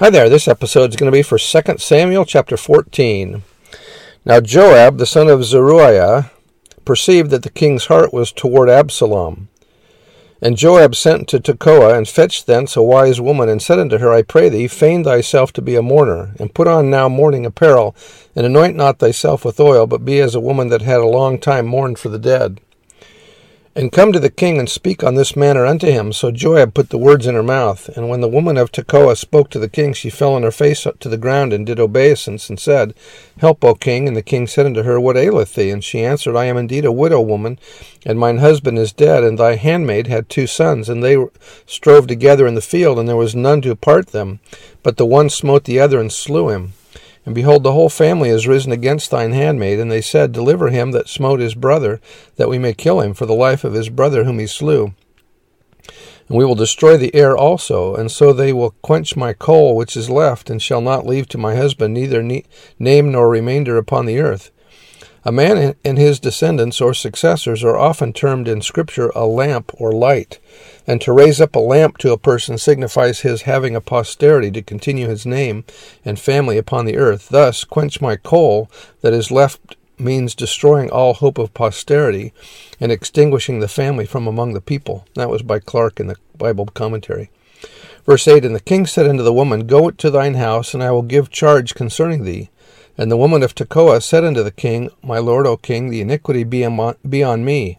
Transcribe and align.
Hi 0.00 0.08
there. 0.08 0.30
This 0.30 0.48
episode 0.48 0.88
is 0.88 0.96
going 0.96 1.12
to 1.12 1.14
be 1.14 1.22
for 1.22 1.36
2 1.36 1.76
Samuel 1.76 2.24
chapter 2.24 2.56
14. 2.56 3.42
Now 4.24 4.40
Joab, 4.40 4.96
the 4.96 5.04
son 5.04 5.28
of 5.28 5.44
Zeruiah, 5.44 6.30
perceived 6.86 7.30
that 7.32 7.42
the 7.42 7.50
king's 7.50 7.84
heart 7.84 8.10
was 8.10 8.32
toward 8.32 8.70
Absalom. 8.70 9.50
And 10.40 10.56
Joab 10.56 10.94
sent 10.94 11.28
to 11.28 11.38
Tekoa, 11.38 11.94
and 11.94 12.08
fetched 12.08 12.46
thence 12.46 12.76
a 12.76 12.82
wise 12.82 13.20
woman, 13.20 13.50
and 13.50 13.60
said 13.60 13.78
unto 13.78 13.98
her, 13.98 14.10
I 14.10 14.22
pray 14.22 14.48
thee, 14.48 14.68
feign 14.68 15.04
thyself 15.04 15.52
to 15.52 15.60
be 15.60 15.76
a 15.76 15.82
mourner, 15.82 16.34
and 16.38 16.54
put 16.54 16.66
on 16.66 16.88
now 16.88 17.10
mourning 17.10 17.44
apparel, 17.44 17.94
and 18.34 18.46
anoint 18.46 18.76
not 18.76 19.00
thyself 19.00 19.44
with 19.44 19.60
oil, 19.60 19.86
but 19.86 20.06
be 20.06 20.18
as 20.20 20.34
a 20.34 20.40
woman 20.40 20.68
that 20.68 20.80
had 20.80 21.00
a 21.00 21.06
long 21.06 21.38
time 21.38 21.66
mourned 21.66 21.98
for 21.98 22.08
the 22.08 22.18
dead. 22.18 22.58
And 23.80 23.90
come 23.90 24.12
to 24.12 24.20
the 24.20 24.28
king 24.28 24.58
and 24.58 24.68
speak 24.68 25.02
on 25.02 25.14
this 25.14 25.34
manner 25.34 25.64
unto 25.64 25.86
him. 25.86 26.12
So 26.12 26.30
Joab 26.30 26.74
put 26.74 26.90
the 26.90 26.98
words 26.98 27.26
in 27.26 27.34
her 27.34 27.42
mouth. 27.42 27.88
And 27.96 28.10
when 28.10 28.20
the 28.20 28.28
woman 28.28 28.58
of 28.58 28.70
Tekoa 28.70 29.16
spoke 29.16 29.48
to 29.48 29.58
the 29.58 29.70
king, 29.70 29.94
she 29.94 30.10
fell 30.10 30.34
on 30.34 30.42
her 30.42 30.50
face 30.50 30.82
to 30.82 31.08
the 31.08 31.16
ground 31.16 31.54
and 31.54 31.64
did 31.64 31.80
obeisance, 31.80 32.50
and 32.50 32.60
said, 32.60 32.92
Help, 33.38 33.64
O 33.64 33.74
king. 33.74 34.06
And 34.06 34.14
the 34.14 34.20
king 34.20 34.46
said 34.46 34.66
unto 34.66 34.82
her, 34.82 35.00
What 35.00 35.16
aileth 35.16 35.54
thee? 35.54 35.70
And 35.70 35.82
she 35.82 36.04
answered, 36.04 36.36
I 36.36 36.44
am 36.44 36.58
indeed 36.58 36.84
a 36.84 36.92
widow 36.92 37.22
woman, 37.22 37.58
and 38.04 38.18
mine 38.18 38.36
husband 38.36 38.78
is 38.78 38.92
dead, 38.92 39.24
and 39.24 39.38
thy 39.38 39.54
handmaid 39.54 40.08
had 40.08 40.28
two 40.28 40.46
sons, 40.46 40.90
and 40.90 41.02
they 41.02 41.16
strove 41.64 42.06
together 42.06 42.46
in 42.46 42.56
the 42.56 42.60
field, 42.60 42.98
and 42.98 43.08
there 43.08 43.16
was 43.16 43.34
none 43.34 43.62
to 43.62 43.74
part 43.74 44.08
them. 44.08 44.40
But 44.82 44.98
the 44.98 45.06
one 45.06 45.30
smote 45.30 45.64
the 45.64 45.80
other 45.80 45.98
and 45.98 46.12
slew 46.12 46.50
him. 46.50 46.74
And 47.26 47.34
behold, 47.34 47.62
the 47.62 47.72
whole 47.72 47.90
family 47.90 48.30
is 48.30 48.46
risen 48.46 48.72
against 48.72 49.10
thine 49.10 49.32
handmaid. 49.32 49.78
And 49.78 49.90
they 49.90 50.00
said, 50.00 50.32
Deliver 50.32 50.70
him 50.70 50.92
that 50.92 51.08
smote 51.08 51.40
his 51.40 51.54
brother, 51.54 52.00
that 52.36 52.48
we 52.48 52.58
may 52.58 52.72
kill 52.72 53.00
him 53.00 53.14
for 53.14 53.26
the 53.26 53.34
life 53.34 53.64
of 53.64 53.74
his 53.74 53.88
brother 53.88 54.24
whom 54.24 54.38
he 54.38 54.46
slew. 54.46 54.94
And 56.28 56.38
we 56.38 56.44
will 56.44 56.54
destroy 56.54 56.96
the 56.96 57.14
heir 57.14 57.36
also, 57.36 57.94
and 57.94 58.10
so 58.10 58.32
they 58.32 58.52
will 58.52 58.74
quench 58.82 59.16
my 59.16 59.32
coal 59.32 59.76
which 59.76 59.96
is 59.96 60.08
left, 60.08 60.48
and 60.48 60.62
shall 60.62 60.80
not 60.80 61.06
leave 61.06 61.28
to 61.28 61.38
my 61.38 61.56
husband 61.56 61.92
neither 61.92 62.22
name 62.22 63.12
nor 63.12 63.28
remainder 63.28 63.76
upon 63.76 64.06
the 64.06 64.20
earth. 64.20 64.50
A 65.22 65.32
man 65.32 65.74
and 65.84 65.98
his 65.98 66.18
descendants 66.18 66.80
or 66.80 66.94
successors 66.94 67.62
are 67.62 67.76
often 67.76 68.14
termed 68.14 68.48
in 68.48 68.62
Scripture 68.62 69.10
a 69.14 69.26
lamp 69.26 69.70
or 69.74 69.92
light, 69.92 70.38
and 70.90 71.00
to 71.00 71.12
raise 71.12 71.40
up 71.40 71.54
a 71.54 71.60
lamp 71.60 71.98
to 71.98 72.10
a 72.10 72.18
person 72.18 72.58
signifies 72.58 73.20
his 73.20 73.42
having 73.42 73.76
a 73.76 73.80
posterity 73.80 74.50
to 74.50 74.60
continue 74.60 75.06
his 75.06 75.24
name 75.24 75.62
and 76.04 76.18
family 76.18 76.58
upon 76.58 76.84
the 76.84 76.96
earth. 76.96 77.28
Thus, 77.28 77.62
quench 77.62 78.00
my 78.00 78.16
coal 78.16 78.68
that 79.00 79.12
is 79.12 79.30
left 79.30 79.76
means 80.00 80.34
destroying 80.34 80.90
all 80.90 81.14
hope 81.14 81.38
of 81.38 81.54
posterity 81.54 82.32
and 82.80 82.90
extinguishing 82.90 83.60
the 83.60 83.68
family 83.68 84.04
from 84.04 84.26
among 84.26 84.52
the 84.52 84.60
people. 84.60 85.06
That 85.14 85.30
was 85.30 85.42
by 85.42 85.60
Clarke 85.60 86.00
in 86.00 86.08
the 86.08 86.16
Bible 86.36 86.66
commentary. 86.66 87.30
Verse 88.04 88.26
8 88.26 88.44
And 88.44 88.56
the 88.56 88.58
king 88.58 88.84
said 88.84 89.06
unto 89.06 89.22
the 89.22 89.32
woman, 89.32 89.68
Go 89.68 89.92
to 89.92 90.10
thine 90.10 90.34
house, 90.34 90.74
and 90.74 90.82
I 90.82 90.90
will 90.90 91.02
give 91.02 91.30
charge 91.30 91.76
concerning 91.76 92.24
thee. 92.24 92.50
And 92.98 93.12
the 93.12 93.16
woman 93.16 93.44
of 93.44 93.54
Tekoa 93.54 94.02
said 94.02 94.24
unto 94.24 94.42
the 94.42 94.50
king, 94.50 94.90
My 95.04 95.18
lord, 95.18 95.46
O 95.46 95.56
king, 95.56 95.88
the 95.88 96.00
iniquity 96.00 96.42
be 96.42 96.64
on 96.64 97.44
me, 97.44 97.76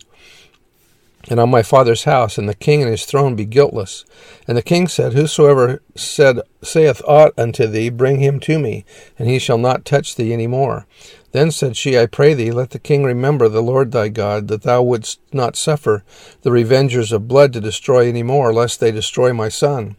and 1.29 1.39
on 1.39 1.49
my 1.49 1.63
father's 1.63 2.03
house, 2.03 2.37
and 2.37 2.47
the 2.47 2.55
king 2.55 2.81
and 2.81 2.91
his 2.91 3.05
throne 3.05 3.35
be 3.35 3.45
guiltless. 3.45 4.05
And 4.47 4.57
the 4.57 4.61
king 4.61 4.87
said, 4.87 5.13
Whosoever 5.13 5.81
said 5.95 6.39
saith 6.63 7.01
aught 7.07 7.33
unto 7.37 7.67
thee, 7.67 7.89
bring 7.89 8.19
him 8.19 8.39
to 8.41 8.59
me, 8.59 8.85
and 9.17 9.27
he 9.27 9.39
shall 9.39 9.57
not 9.57 9.85
touch 9.85 10.15
thee 10.15 10.33
any 10.33 10.47
more. 10.47 10.85
Then 11.31 11.51
said 11.51 11.77
she, 11.77 11.97
I 11.97 12.07
pray 12.07 12.33
thee, 12.33 12.51
let 12.51 12.71
the 12.71 12.79
king 12.79 13.03
remember 13.03 13.47
the 13.47 13.61
Lord 13.61 13.91
thy 13.91 14.09
God, 14.09 14.47
that 14.49 14.63
thou 14.63 14.81
wouldst 14.81 15.19
not 15.31 15.55
suffer 15.55 16.03
the 16.41 16.51
revengers 16.51 17.13
of 17.13 17.27
blood 17.27 17.53
to 17.53 17.61
destroy 17.61 18.07
any 18.07 18.23
more, 18.23 18.53
lest 18.53 18.79
they 18.79 18.91
destroy 18.91 19.31
my 19.31 19.47
son. 19.47 19.95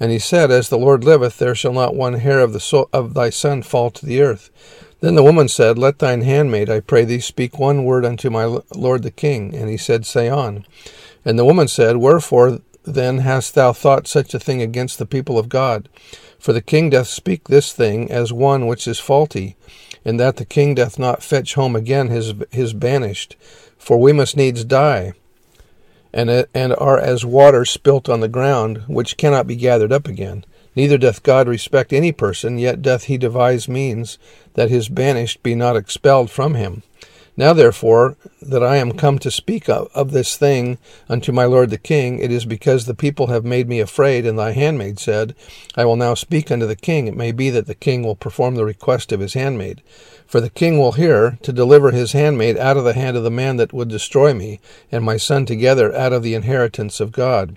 And 0.00 0.10
he 0.10 0.18
said, 0.18 0.50
As 0.50 0.68
the 0.68 0.78
Lord 0.78 1.04
liveth, 1.04 1.38
there 1.38 1.54
shall 1.54 1.72
not 1.72 1.94
one 1.94 2.14
hair 2.14 2.40
of, 2.40 2.52
the 2.52 2.60
soul 2.60 2.88
of 2.92 3.14
thy 3.14 3.30
son 3.30 3.62
fall 3.62 3.90
to 3.92 4.04
the 4.04 4.20
earth. 4.20 4.50
Then 5.02 5.16
the 5.16 5.22
woman 5.24 5.48
said, 5.48 5.78
Let 5.78 5.98
thine 5.98 6.22
handmaid, 6.22 6.70
I 6.70 6.78
pray 6.78 7.04
thee, 7.04 7.18
speak 7.18 7.58
one 7.58 7.84
word 7.84 8.04
unto 8.04 8.30
my 8.30 8.44
lord 8.72 9.02
the 9.02 9.10
king. 9.10 9.52
And 9.52 9.68
he 9.68 9.76
said, 9.76 10.06
Say 10.06 10.28
on. 10.28 10.64
And 11.24 11.36
the 11.36 11.44
woman 11.44 11.66
said, 11.66 11.96
Wherefore 11.96 12.60
then 12.84 13.18
hast 13.18 13.56
thou 13.56 13.72
thought 13.72 14.06
such 14.06 14.32
a 14.32 14.38
thing 14.38 14.62
against 14.62 15.00
the 15.00 15.06
people 15.06 15.40
of 15.40 15.48
God? 15.48 15.88
For 16.38 16.52
the 16.52 16.62
king 16.62 16.90
doth 16.90 17.08
speak 17.08 17.48
this 17.48 17.72
thing 17.72 18.12
as 18.12 18.32
one 18.32 18.68
which 18.68 18.86
is 18.86 19.00
faulty, 19.00 19.56
in 20.04 20.18
that 20.18 20.36
the 20.36 20.44
king 20.44 20.76
doth 20.76 21.00
not 21.00 21.22
fetch 21.22 21.54
home 21.54 21.74
again 21.74 22.06
his 22.06 22.34
his 22.52 22.72
banished. 22.72 23.34
For 23.78 23.98
we 23.98 24.12
must 24.12 24.36
needs 24.36 24.64
die 24.64 25.14
and, 26.12 26.46
and 26.54 26.74
are 26.74 26.98
as 26.98 27.24
water 27.24 27.64
spilt 27.64 28.08
on 28.08 28.20
the 28.20 28.28
ground, 28.28 28.84
which 28.86 29.16
cannot 29.16 29.48
be 29.48 29.56
gathered 29.56 29.92
up 29.92 30.06
again. 30.06 30.44
Neither 30.74 30.98
doth 30.98 31.22
God 31.22 31.48
respect 31.48 31.92
any 31.92 32.12
person, 32.12 32.58
yet 32.58 32.82
doth 32.82 33.04
he 33.04 33.18
devise 33.18 33.68
means 33.68 34.18
that 34.54 34.70
his 34.70 34.88
banished 34.88 35.42
be 35.42 35.54
not 35.54 35.76
expelled 35.76 36.30
from 36.30 36.54
him. 36.54 36.82
Now 37.36 37.54
therefore 37.54 38.16
that 38.42 38.62
I 38.62 38.76
am 38.76 38.92
come 38.92 39.18
to 39.20 39.30
speak 39.30 39.68
of, 39.68 39.90
of, 39.94 40.10
this 40.10 40.36
thing 40.36 40.76
unto 41.08 41.32
my 41.32 41.46
lord 41.46 41.70
the 41.70 41.78
king, 41.78 42.18
it 42.18 42.30
is 42.30 42.44
because 42.44 42.84
the 42.84 42.94
people 42.94 43.28
have 43.28 43.44
made 43.44 43.68
me 43.68 43.80
afraid, 43.80 44.26
and 44.26 44.38
thy 44.38 44.52
handmaid 44.52 44.98
said, 44.98 45.34
I 45.74 45.86
will 45.86 45.96
now 45.96 46.12
speak 46.12 46.50
unto 46.50 46.66
the 46.66 46.76
king. 46.76 47.06
It 47.06 47.16
may 47.16 47.32
be 47.32 47.48
that 47.48 47.66
the 47.66 47.74
king 47.74 48.02
will 48.02 48.16
perform 48.16 48.56
the 48.56 48.66
request 48.66 49.12
of 49.12 49.20
his 49.20 49.32
handmaid. 49.32 49.80
For 50.26 50.42
the 50.42 50.50
king 50.50 50.78
will 50.78 50.92
hear 50.92 51.38
to 51.42 51.52
deliver 51.52 51.90
his 51.90 52.12
handmaid 52.12 52.58
out 52.58 52.76
of 52.76 52.84
the 52.84 52.92
hand 52.92 53.16
of 53.16 53.22
the 53.22 53.30
man 53.30 53.56
that 53.56 53.72
would 53.72 53.88
destroy 53.88 54.34
me 54.34 54.60
and 54.90 55.02
my 55.02 55.16
son 55.16 55.46
together 55.46 55.94
out 55.94 56.12
of 56.12 56.22
the 56.22 56.34
inheritance 56.34 57.00
of 57.00 57.12
God. 57.12 57.56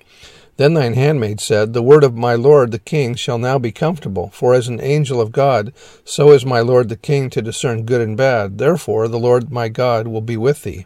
Then 0.58 0.74
thine 0.74 0.94
handmaid 0.94 1.42
said, 1.42 1.74
The 1.74 1.82
word 1.82 2.04
of 2.04 2.16
my 2.16 2.36
lord 2.36 2.72
the 2.72 2.80
king 2.80 3.16
shall 3.16 3.38
now 3.38 3.60
be 3.60 3.72
comfortable, 3.72 4.30
for 4.34 4.54
as 4.54 4.68
an 4.68 4.80
angel 4.80 5.20
of 5.20 5.34
God, 5.34 5.74
so 6.06 6.32
is 6.32 6.46
my 6.46 6.62
lord 6.62 6.88
the 6.88 6.96
king 6.96 7.30
to 7.32 7.42
discern 7.42 7.84
good 7.84 8.02
and 8.02 8.16
bad. 8.16 8.58
Therefore 8.58 9.08
the 9.08 9.20
Lord 9.20 9.52
my 9.52 9.68
God 9.68 10.08
will 10.08 10.22
be 10.22 10.38
with 10.38 10.64
thee. 10.64 10.86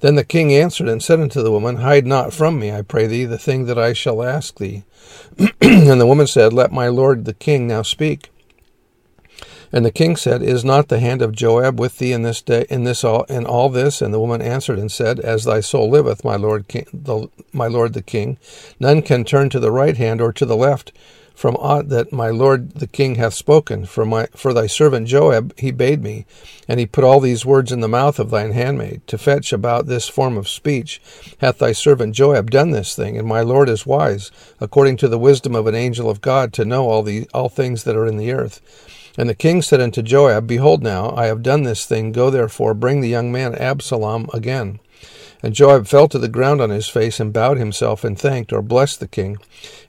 Then 0.00 0.16
the 0.16 0.24
king 0.24 0.52
answered 0.52 0.88
and 0.88 1.02
said 1.02 1.20
unto 1.20 1.42
the 1.42 1.50
woman, 1.50 1.76
Hide 1.76 2.06
not 2.06 2.32
from 2.32 2.58
me, 2.58 2.72
I 2.72 2.82
pray 2.82 3.06
thee, 3.06 3.24
the 3.24 3.38
thing 3.38 3.66
that 3.66 3.78
I 3.78 3.92
shall 3.92 4.22
ask 4.22 4.58
thee. 4.58 4.84
and 5.60 6.00
the 6.00 6.06
woman 6.06 6.26
said, 6.26 6.52
Let 6.52 6.72
my 6.72 6.88
lord 6.88 7.24
the 7.24 7.34
king 7.34 7.66
now 7.66 7.82
speak. 7.82 8.30
And 9.74 9.84
the 9.84 9.90
king 9.90 10.14
said, 10.14 10.40
Is 10.40 10.64
not 10.64 10.86
the 10.86 11.00
hand 11.00 11.20
of 11.20 11.34
Joab 11.34 11.80
with 11.80 11.98
thee 11.98 12.12
in 12.12 12.22
this 12.22 12.40
day 12.40 12.64
in 12.70 12.84
this 12.84 13.02
all 13.02 13.24
in 13.24 13.44
all 13.44 13.68
this? 13.68 14.00
And 14.00 14.14
the 14.14 14.20
woman 14.20 14.40
answered 14.40 14.78
and 14.78 14.90
said, 14.90 15.18
As 15.18 15.42
thy 15.42 15.58
soul 15.58 15.90
liveth, 15.90 16.24
my 16.24 16.36
lord 16.36 16.68
king, 16.68 16.86
the, 16.92 17.26
my 17.52 17.66
lord 17.66 17.92
the 17.92 18.00
king, 18.00 18.38
none 18.78 19.02
can 19.02 19.24
turn 19.24 19.50
to 19.50 19.58
the 19.58 19.72
right 19.72 19.96
hand 19.96 20.20
or 20.20 20.32
to 20.32 20.46
the 20.46 20.56
left 20.56 20.92
from 21.34 21.56
aught 21.56 21.88
that 21.88 22.12
my 22.12 22.28
lord 22.28 22.74
the 22.74 22.86
king 22.86 23.16
hath 23.16 23.34
spoken. 23.34 23.84
For 23.84 24.04
my 24.04 24.28
for 24.36 24.54
thy 24.54 24.68
servant 24.68 25.08
Joab 25.08 25.52
he 25.58 25.72
bade 25.72 26.04
me, 26.04 26.24
and 26.68 26.78
he 26.78 26.86
put 26.86 27.02
all 27.02 27.18
these 27.18 27.44
words 27.44 27.72
in 27.72 27.80
the 27.80 27.88
mouth 27.88 28.20
of 28.20 28.30
thine 28.30 28.52
handmaid, 28.52 29.04
to 29.08 29.18
fetch 29.18 29.52
about 29.52 29.86
this 29.86 30.08
form 30.08 30.36
of 30.36 30.48
speech. 30.48 31.02
Hath 31.40 31.58
thy 31.58 31.72
servant 31.72 32.14
Joab 32.14 32.52
done 32.52 32.70
this 32.70 32.94
thing? 32.94 33.18
And 33.18 33.26
my 33.26 33.40
lord 33.40 33.68
is 33.68 33.84
wise, 33.84 34.30
according 34.60 34.98
to 34.98 35.08
the 35.08 35.18
wisdom 35.18 35.56
of 35.56 35.66
an 35.66 35.74
angel 35.74 36.08
of 36.08 36.20
God, 36.20 36.52
to 36.52 36.64
know 36.64 36.88
all 36.88 37.02
the 37.02 37.28
all 37.34 37.48
things 37.48 37.82
that 37.82 37.96
are 37.96 38.06
in 38.06 38.18
the 38.18 38.30
earth. 38.30 38.60
And 39.16 39.28
the 39.28 39.34
king 39.34 39.62
said 39.62 39.80
unto 39.80 40.02
Joab, 40.02 40.46
Behold 40.46 40.82
now, 40.82 41.14
I 41.16 41.26
have 41.26 41.42
done 41.42 41.62
this 41.62 41.86
thing. 41.86 42.10
Go 42.10 42.30
therefore, 42.30 42.74
bring 42.74 43.00
the 43.00 43.08
young 43.08 43.30
man 43.30 43.54
Absalom 43.54 44.28
again. 44.32 44.80
And 45.44 45.54
Joab 45.54 45.86
fell 45.86 46.08
to 46.08 46.18
the 46.18 46.26
ground 46.26 46.62
on 46.62 46.70
his 46.70 46.88
face, 46.88 47.20
and 47.20 47.30
bowed 47.30 47.58
himself, 47.58 48.02
and 48.02 48.18
thanked 48.18 48.50
or 48.50 48.62
blessed 48.62 48.98
the 48.98 49.06
king. 49.06 49.36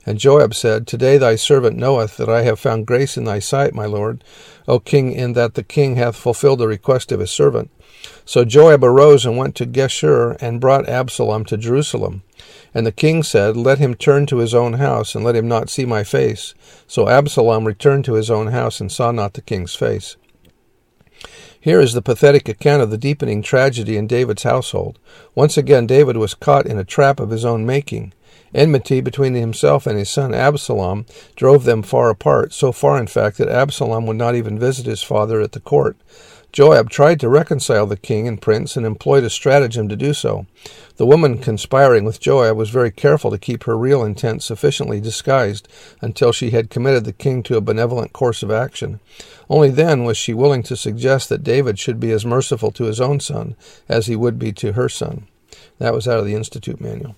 And 0.04 0.18
Joab 0.18 0.54
said, 0.54 0.86
Today 0.86 1.16
thy 1.16 1.36
servant 1.36 1.78
knoweth 1.78 2.18
that 2.18 2.28
I 2.28 2.42
have 2.42 2.60
found 2.60 2.86
grace 2.86 3.16
in 3.16 3.24
thy 3.24 3.38
sight, 3.38 3.72
my 3.72 3.86
lord, 3.86 4.22
O 4.68 4.78
king, 4.78 5.12
in 5.12 5.32
that 5.32 5.54
the 5.54 5.62
king 5.62 5.96
hath 5.96 6.14
fulfilled 6.14 6.58
the 6.58 6.68
request 6.68 7.10
of 7.10 7.20
his 7.20 7.30
servant. 7.30 7.70
So 8.26 8.44
Joab 8.44 8.84
arose 8.84 9.24
and 9.24 9.38
went 9.38 9.54
to 9.54 9.64
Geshur, 9.64 10.36
and 10.42 10.60
brought 10.60 10.90
Absalom 10.90 11.46
to 11.46 11.56
Jerusalem. 11.56 12.22
And 12.74 12.86
the 12.86 12.92
king 12.92 13.22
said, 13.22 13.56
Let 13.56 13.78
him 13.78 13.94
turn 13.94 14.26
to 14.26 14.40
his 14.40 14.52
own 14.52 14.74
house, 14.74 15.14
and 15.14 15.24
let 15.24 15.36
him 15.36 15.48
not 15.48 15.70
see 15.70 15.86
my 15.86 16.04
face. 16.04 16.52
So 16.86 17.08
Absalom 17.08 17.66
returned 17.66 18.04
to 18.04 18.12
his 18.12 18.30
own 18.30 18.48
house, 18.48 18.78
and 18.78 18.92
saw 18.92 19.10
not 19.10 19.32
the 19.32 19.40
king's 19.40 19.74
face. 19.74 20.18
Here 21.66 21.80
is 21.80 21.94
the 21.94 22.00
pathetic 22.00 22.48
account 22.48 22.80
of 22.80 22.92
the 22.92 22.96
deepening 22.96 23.42
tragedy 23.42 23.96
in 23.96 24.06
David's 24.06 24.44
household. 24.44 25.00
Once 25.34 25.56
again, 25.56 25.84
David 25.84 26.16
was 26.16 26.32
caught 26.32 26.64
in 26.64 26.78
a 26.78 26.84
trap 26.84 27.18
of 27.18 27.30
his 27.30 27.44
own 27.44 27.66
making. 27.66 28.12
Enmity 28.54 29.00
between 29.00 29.34
himself 29.34 29.84
and 29.84 29.98
his 29.98 30.08
son 30.08 30.32
Absalom 30.32 31.06
drove 31.34 31.64
them 31.64 31.82
far 31.82 32.08
apart, 32.08 32.52
so 32.52 32.70
far, 32.70 33.00
in 33.00 33.08
fact, 33.08 33.38
that 33.38 33.48
Absalom 33.48 34.06
would 34.06 34.16
not 34.16 34.36
even 34.36 34.60
visit 34.60 34.86
his 34.86 35.02
father 35.02 35.40
at 35.40 35.50
the 35.50 35.60
court. 35.60 35.96
Joab 36.56 36.88
tried 36.88 37.20
to 37.20 37.28
reconcile 37.28 37.84
the 37.84 37.98
king 37.98 38.26
and 38.26 38.40
prince 38.40 38.78
and 38.78 38.86
employed 38.86 39.24
a 39.24 39.28
stratagem 39.28 39.90
to 39.90 39.94
do 39.94 40.14
so. 40.14 40.46
The 40.96 41.04
woman 41.04 41.36
conspiring 41.36 42.06
with 42.06 42.18
Joab 42.18 42.56
was 42.56 42.70
very 42.70 42.90
careful 42.90 43.30
to 43.30 43.36
keep 43.36 43.64
her 43.64 43.76
real 43.76 44.02
intent 44.02 44.42
sufficiently 44.42 44.98
disguised 44.98 45.68
until 46.00 46.32
she 46.32 46.52
had 46.52 46.70
committed 46.70 47.04
the 47.04 47.12
king 47.12 47.42
to 47.42 47.58
a 47.58 47.60
benevolent 47.60 48.14
course 48.14 48.42
of 48.42 48.50
action. 48.50 49.00
Only 49.50 49.68
then 49.68 50.04
was 50.04 50.16
she 50.16 50.32
willing 50.32 50.62
to 50.62 50.76
suggest 50.76 51.28
that 51.28 51.44
David 51.44 51.78
should 51.78 52.00
be 52.00 52.10
as 52.10 52.24
merciful 52.24 52.70
to 52.70 52.84
his 52.84 53.02
own 53.02 53.20
son 53.20 53.54
as 53.86 54.06
he 54.06 54.16
would 54.16 54.38
be 54.38 54.50
to 54.52 54.72
her 54.72 54.88
son. 54.88 55.26
That 55.76 55.92
was 55.92 56.08
out 56.08 56.20
of 56.20 56.24
the 56.24 56.34
Institute 56.34 56.80
Manual. 56.80 57.16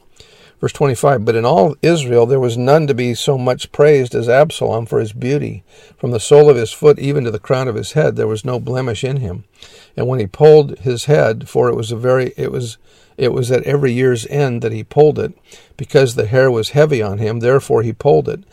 Verse 0.60 0.72
25 0.72 1.24
But 1.24 1.36
in 1.36 1.44
all 1.44 1.76
Israel 1.82 2.26
there 2.26 2.40
was 2.40 2.56
none 2.56 2.86
to 2.86 2.94
be 2.94 3.14
so 3.14 3.38
much 3.38 3.70
praised 3.72 4.14
as 4.14 4.28
Absalom 4.28 4.86
for 4.86 4.98
his 4.98 5.12
beauty. 5.12 5.62
From 5.96 6.10
the 6.10 6.20
sole 6.20 6.50
of 6.50 6.56
his 6.56 6.72
foot 6.72 6.98
even 6.98 7.24
to 7.24 7.30
the 7.30 7.38
crown 7.38 7.68
of 7.68 7.74
his 7.74 7.92
head 7.92 8.16
there 8.16 8.26
was 8.26 8.44
no 8.44 8.58
blemish 8.58 9.04
in 9.04 9.18
him. 9.18 9.44
And 9.96 10.06
when 10.06 10.20
he 10.20 10.26
pulled 10.26 10.78
his 10.80 11.04
head, 11.04 11.48
for 11.48 11.68
it 11.68 11.74
was 11.74 11.92
a 11.92 11.96
very 11.96 12.32
it 12.36 12.50
was 12.50 12.78
it 13.16 13.32
was 13.32 13.50
at 13.50 13.64
every 13.64 13.92
year's 13.92 14.26
end 14.26 14.62
that 14.62 14.72
he 14.72 14.84
pulled 14.84 15.18
it, 15.18 15.36
because 15.76 16.14
the 16.14 16.26
hair 16.26 16.50
was 16.50 16.70
heavy 16.70 17.02
on 17.02 17.18
him, 17.18 17.40
therefore 17.40 17.82
he 17.82 17.92
pulled 17.92 18.28
it. 18.28 18.44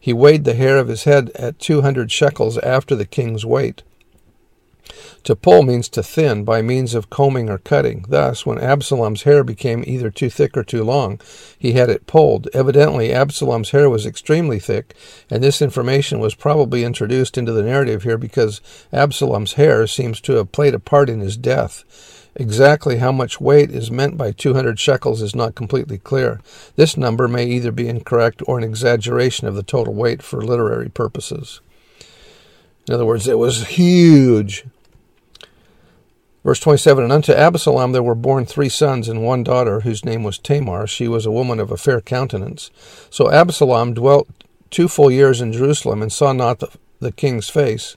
He 0.00 0.12
weighed 0.12 0.44
the 0.44 0.54
hair 0.54 0.78
of 0.78 0.88
his 0.88 1.04
head 1.04 1.30
at 1.34 1.58
two 1.58 1.82
hundred 1.82 2.12
shekels 2.12 2.58
after 2.58 2.94
the 2.94 3.06
king's 3.06 3.44
weight. 3.44 3.82
To 5.24 5.34
pull 5.34 5.62
means 5.62 5.88
to 5.90 6.02
thin 6.02 6.44
by 6.44 6.60
means 6.60 6.94
of 6.94 7.08
combing 7.08 7.48
or 7.48 7.58
cutting. 7.58 8.04
Thus, 8.08 8.44
when 8.44 8.58
Absalom's 8.58 9.22
hair 9.22 9.42
became 9.42 9.82
either 9.86 10.10
too 10.10 10.28
thick 10.28 10.56
or 10.56 10.62
too 10.62 10.84
long, 10.84 11.20
he 11.58 11.72
had 11.72 11.88
it 11.88 12.06
pulled. 12.06 12.48
Evidently, 12.52 13.12
Absalom's 13.12 13.70
hair 13.70 13.88
was 13.88 14.04
extremely 14.04 14.58
thick, 14.58 14.94
and 15.30 15.42
this 15.42 15.62
information 15.62 16.20
was 16.20 16.34
probably 16.34 16.84
introduced 16.84 17.38
into 17.38 17.52
the 17.52 17.62
narrative 17.62 18.02
here 18.02 18.18
because 18.18 18.60
Absalom's 18.92 19.54
hair 19.54 19.86
seems 19.86 20.20
to 20.20 20.34
have 20.34 20.52
played 20.52 20.74
a 20.74 20.78
part 20.78 21.08
in 21.08 21.20
his 21.20 21.36
death. 21.36 21.84
Exactly 22.36 22.96
how 22.96 23.12
much 23.12 23.40
weight 23.40 23.70
is 23.70 23.92
meant 23.92 24.16
by 24.16 24.32
200 24.32 24.78
shekels 24.78 25.22
is 25.22 25.36
not 25.36 25.54
completely 25.54 25.98
clear. 25.98 26.40
This 26.74 26.96
number 26.96 27.28
may 27.28 27.46
either 27.46 27.70
be 27.70 27.88
incorrect 27.88 28.42
or 28.46 28.58
an 28.58 28.64
exaggeration 28.64 29.46
of 29.46 29.54
the 29.54 29.62
total 29.62 29.94
weight 29.94 30.20
for 30.20 30.42
literary 30.42 30.88
purposes. 30.88 31.60
In 32.86 32.94
other 32.94 33.06
words, 33.06 33.26
it 33.26 33.38
was 33.38 33.66
huge. 33.68 34.64
Verse 36.44 36.60
27 36.60 37.02
And 37.04 37.12
unto 37.12 37.32
Absalom 37.32 37.92
there 37.92 38.02
were 38.02 38.14
born 38.14 38.44
three 38.44 38.68
sons 38.68 39.08
and 39.08 39.22
one 39.22 39.42
daughter, 39.42 39.80
whose 39.80 40.04
name 40.04 40.22
was 40.22 40.38
Tamar. 40.38 40.86
She 40.86 41.08
was 41.08 41.24
a 41.24 41.30
woman 41.30 41.58
of 41.58 41.70
a 41.70 41.78
fair 41.78 42.02
countenance. 42.02 42.70
So 43.08 43.30
Absalom 43.30 43.94
dwelt 43.94 44.28
two 44.70 44.88
full 44.88 45.10
years 45.10 45.40
in 45.40 45.52
Jerusalem 45.52 46.02
and 46.02 46.12
saw 46.12 46.32
not 46.32 46.58
the, 46.58 46.68
the 47.00 47.12
king's 47.12 47.48
face. 47.48 47.96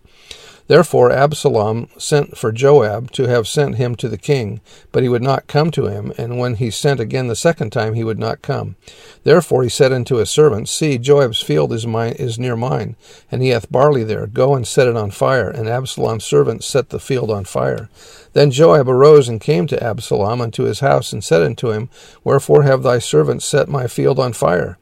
Therefore 0.67 1.11
Absalom 1.11 1.87
sent 1.97 2.37
for 2.37 2.51
Joab 2.51 3.11
to 3.11 3.27
have 3.27 3.47
sent 3.47 3.75
him 3.75 3.95
to 3.95 4.09
the 4.09 4.17
king, 4.17 4.59
but 4.91 5.01
he 5.01 5.09
would 5.09 5.21
not 5.21 5.47
come 5.47 5.71
to 5.71 5.87
him, 5.87 6.11
and 6.17 6.37
when 6.37 6.55
he 6.55 6.69
sent 6.69 6.99
again 6.99 7.27
the 7.27 7.35
second 7.35 7.71
time, 7.71 7.93
he 7.93 8.03
would 8.03 8.19
not 8.19 8.41
come. 8.41 8.75
Therefore 9.23 9.63
he 9.63 9.69
said 9.69 9.93
unto 9.93 10.17
his 10.17 10.29
servants, 10.29 10.71
See, 10.71 10.97
Joab's 10.97 11.41
field 11.41 11.71
is 11.71 11.87
mine 11.87 12.13
is 12.13 12.37
near 12.37 12.55
mine, 12.55 12.97
and 13.31 13.41
he 13.41 13.49
hath 13.49 13.71
barley 13.71 14.03
there. 14.03 14.27
Go 14.27 14.55
and 14.55 14.67
set 14.67 14.87
it 14.87 14.97
on 14.97 15.11
fire. 15.11 15.49
And 15.49 15.69
Absalom's 15.69 16.25
servants 16.25 16.65
set 16.65 16.89
the 16.89 16.99
field 16.99 17.31
on 17.31 17.45
fire. 17.45 17.89
Then 18.33 18.51
Joab 18.51 18.89
arose 18.89 19.29
and 19.29 19.39
came 19.39 19.67
to 19.67 19.83
Absalom 19.83 20.41
unto 20.41 20.63
his 20.63 20.81
house, 20.81 21.13
and 21.13 21.23
said 21.23 21.41
unto 21.41 21.71
him, 21.71 21.89
Wherefore 22.23 22.63
have 22.63 22.83
thy 22.83 22.99
servants 22.99 23.45
set 23.45 23.69
my 23.69 23.87
field 23.87 24.19
on 24.19 24.33
fire? 24.33 24.77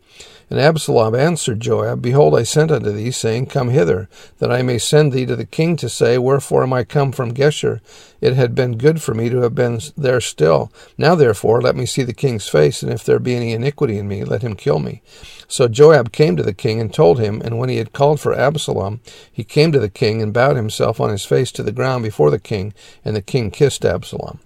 And 0.49 0.59
Absalom 0.59 1.15
answered 1.15 1.59
Joab, 1.59 2.01
Behold, 2.01 2.35
I 2.35 2.43
sent 2.43 2.69
unto 2.69 2.91
thee, 2.91 3.09
saying, 3.09 3.47
Come 3.47 3.69
hither, 3.69 4.07
that 4.37 4.51
I 4.51 4.61
may 4.61 4.77
send 4.77 5.11
thee 5.11 5.25
to 5.25 5.35
the 5.35 5.45
king 5.45 5.75
to 5.77 5.89
say, 5.89 6.19
Wherefore 6.19 6.63
am 6.63 6.73
I 6.73 6.83
come 6.83 7.11
from 7.11 7.33
Geshur? 7.33 7.81
It 8.21 8.35
had 8.35 8.53
been 8.53 8.77
good 8.77 9.01
for 9.01 9.15
me 9.15 9.29
to 9.29 9.41
have 9.41 9.55
been 9.55 9.79
there 9.97 10.21
still. 10.21 10.71
Now 10.97 11.15
therefore 11.15 11.61
let 11.61 11.75
me 11.75 11.87
see 11.87 12.03
the 12.03 12.13
king's 12.13 12.47
face, 12.47 12.83
and 12.83 12.91
if 12.91 13.03
there 13.03 13.17
be 13.17 13.35
any 13.35 13.53
iniquity 13.53 13.97
in 13.97 14.07
me, 14.07 14.23
let 14.23 14.43
him 14.43 14.55
kill 14.55 14.79
me. 14.79 15.01
So 15.47 15.67
Joab 15.67 16.11
came 16.11 16.35
to 16.37 16.43
the 16.43 16.53
king 16.53 16.79
and 16.79 16.93
told 16.93 17.19
him, 17.19 17.41
and 17.41 17.57
when 17.57 17.69
he 17.69 17.77
had 17.77 17.93
called 17.93 18.19
for 18.19 18.33
Absalom, 18.33 19.01
he 19.31 19.43
came 19.43 19.71
to 19.71 19.79
the 19.79 19.89
king 19.89 20.21
and 20.21 20.33
bowed 20.33 20.55
himself 20.57 20.99
on 20.99 21.09
his 21.09 21.25
face 21.25 21.51
to 21.53 21.63
the 21.63 21.71
ground 21.71 22.03
before 22.03 22.29
the 22.29 22.39
king, 22.39 22.73
and 23.03 23.15
the 23.15 23.21
king 23.21 23.49
kissed 23.49 23.83
Absalom. 23.83 24.39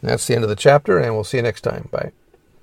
And 0.00 0.10
that's 0.10 0.26
the 0.26 0.34
end 0.34 0.44
of 0.44 0.50
the 0.50 0.56
chapter, 0.56 0.98
and 0.98 1.14
we'll 1.14 1.24
see 1.24 1.38
you 1.38 1.42
next 1.42 1.62
time. 1.62 1.88
Bye. 1.90 2.12